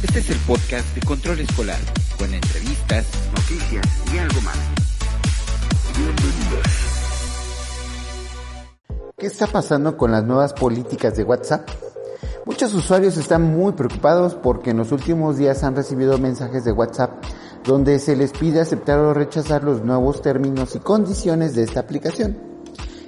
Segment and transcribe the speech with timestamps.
[0.00, 1.80] Este es el podcast de Control Escolar,
[2.16, 3.84] con entrevistas, noticias
[4.14, 4.56] y algo más.
[5.96, 6.66] Bienvenidos.
[9.18, 11.68] ¿Qué está pasando con las nuevas políticas de WhatsApp?
[12.46, 17.20] Muchos usuarios están muy preocupados porque en los últimos días han recibido mensajes de WhatsApp
[17.64, 22.38] donde se les pide aceptar o rechazar los nuevos términos y condiciones de esta aplicación.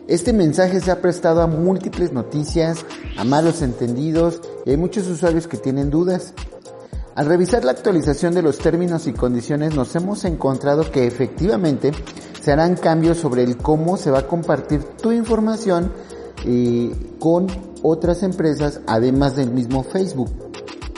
[0.09, 2.85] Este mensaje se ha prestado a múltiples noticias,
[3.17, 6.35] a malos entendidos y hay muchos usuarios que tienen dudas.
[7.17, 11.93] Al revisar la actualización de los términos y condiciones nos hemos encontrado que efectivamente
[12.41, 15.93] se harán cambios sobre el cómo se va a compartir tu información
[16.47, 17.49] eh, con
[17.83, 20.31] otras empresas además del mismo Facebook.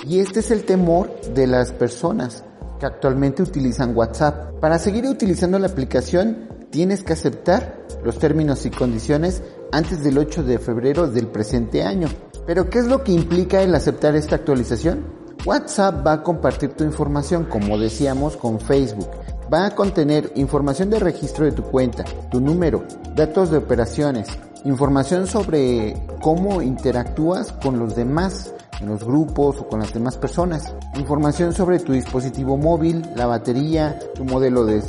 [0.07, 2.45] Y este es el temor de las personas
[2.79, 4.61] que actualmente utilizan WhatsApp.
[4.61, 10.43] Para seguir utilizando la aplicación tienes que aceptar los términos y condiciones antes del 8
[10.43, 12.09] de febrero del presente año.
[12.47, 15.22] Pero ¿qué es lo que implica el aceptar esta actualización?
[15.45, 19.09] WhatsApp va a compartir tu información, como decíamos, con Facebook.
[19.53, 22.85] Va a contener información de registro de tu cuenta, tu número,
[23.17, 24.29] datos de operaciones,
[24.65, 30.73] información sobre cómo interactúas con los demás, en los grupos o con las demás personas.
[30.95, 34.81] Información sobre tu dispositivo móvil, la batería, tu modelo de,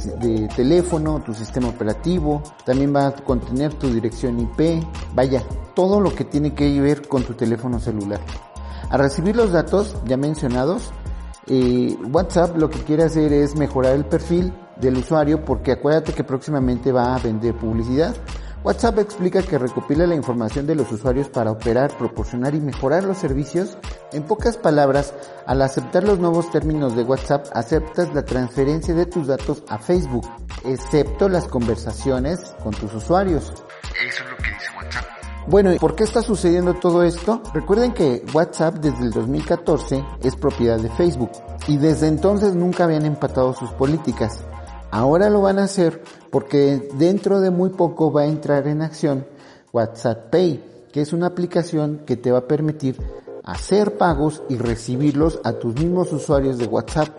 [0.55, 2.43] teléfono, tu sistema operativo.
[2.63, 4.83] También va a contener tu dirección IP.
[5.15, 5.43] Vaya,
[5.73, 8.19] todo lo que tiene que ver con tu teléfono celular.
[8.94, 10.91] Al recibir los datos ya mencionados,
[11.47, 16.23] eh, WhatsApp lo que quiere hacer es mejorar el perfil del usuario porque acuérdate que
[16.23, 18.15] próximamente va a vender publicidad.
[18.64, 23.17] WhatsApp explica que recopila la información de los usuarios para operar, proporcionar y mejorar los
[23.17, 23.80] servicios.
[24.11, 25.15] En pocas palabras,
[25.48, 30.30] al aceptar los nuevos términos de WhatsApp, aceptas la transferencia de tus datos a Facebook,
[30.65, 33.54] excepto las conversaciones con tus usuarios.
[35.45, 37.42] Bueno, ¿y por qué está sucediendo todo esto?
[37.54, 41.31] Recuerden que WhatsApp desde el 2014 es propiedad de Facebook
[41.67, 44.39] y desde entonces nunca habían empatado sus políticas.
[44.89, 49.26] Ahora lo van a hacer porque dentro de muy poco va a entrar en acción
[49.73, 52.98] WhatsApp Pay, que es una aplicación que te va a permitir
[53.43, 57.10] hacer pagos y recibirlos a tus mismos usuarios de WhatsApp.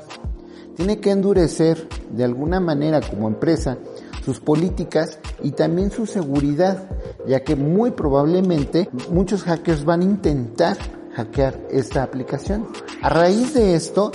[0.77, 3.77] Tiene que endurecer de alguna manera como empresa
[4.25, 6.89] sus políticas y también su seguridad,
[7.27, 10.77] ya que muy probablemente muchos hackers van a intentar
[11.15, 12.67] hackear esta aplicación.
[13.03, 14.11] A raíz de esto,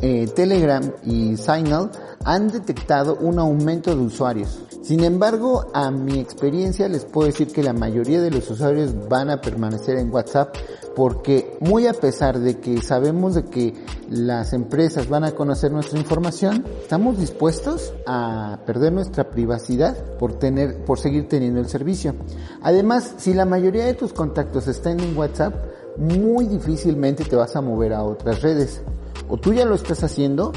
[0.00, 1.90] eh, Telegram y Signal
[2.24, 4.73] han detectado un aumento de usuarios.
[4.84, 9.30] Sin embargo, a mi experiencia les puedo decir que la mayoría de los usuarios van
[9.30, 10.54] a permanecer en WhatsApp
[10.94, 13.72] porque muy a pesar de que sabemos de que
[14.10, 20.84] las empresas van a conocer nuestra información, estamos dispuestos a perder nuestra privacidad por tener,
[20.84, 22.14] por seguir teniendo el servicio.
[22.60, 25.54] Además, si la mayoría de tus contactos están en WhatsApp,
[25.96, 28.82] muy difícilmente te vas a mover a otras redes.
[29.30, 30.52] ¿O tú ya lo estás haciendo?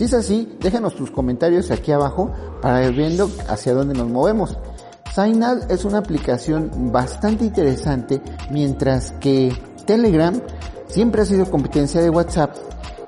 [0.00, 2.30] Si es así, déjanos tus comentarios aquí abajo
[2.62, 4.56] para ir viendo hacia dónde nos movemos.
[5.14, 9.52] Signal es una aplicación bastante interesante, mientras que
[9.84, 10.40] Telegram
[10.86, 12.56] siempre ha sido competencia de WhatsApp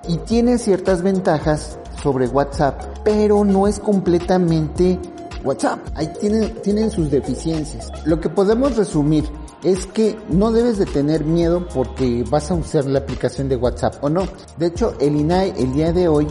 [0.07, 5.01] y tiene ciertas ventajas sobre WhatsApp, pero no es completamente
[5.45, 5.81] WhatsApp.
[5.95, 7.91] Ahí tienen, tienen sus deficiencias.
[8.05, 9.25] Lo que podemos resumir
[9.65, 13.95] es que no debes de tener miedo porque vas a usar la aplicación de WhatsApp
[14.03, 14.25] o no.
[14.59, 16.27] De hecho, el INAI el día de hoy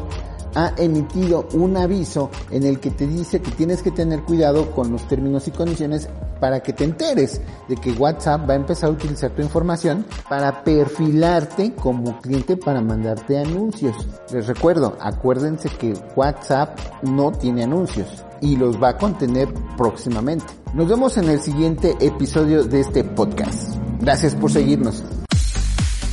[0.55, 4.91] ha emitido un aviso en el que te dice que tienes que tener cuidado con
[4.91, 8.93] los términos y condiciones para que te enteres de que WhatsApp va a empezar a
[8.93, 13.95] utilizar tu información para perfilarte como cliente para mandarte anuncios.
[14.33, 20.45] Les recuerdo, acuérdense que WhatsApp no tiene anuncios y los va a contener próximamente.
[20.73, 23.77] Nos vemos en el siguiente episodio de este podcast.
[23.99, 25.03] Gracias por seguirnos.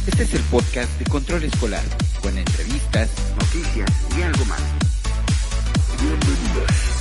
[0.08, 1.84] Este es el podcast de Control Escolar,
[2.22, 4.62] con entrevistas, noticias y algo más.
[6.00, 6.97] Bienvenidos.